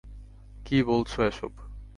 [0.65, 1.53] কী বলছ এসব?